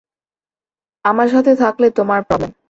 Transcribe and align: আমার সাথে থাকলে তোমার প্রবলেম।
আমার 1.05 1.27
সাথে 1.27 1.51
থাকলে 1.55 1.87
তোমার 1.91 2.21
প্রবলেম। 2.23 2.51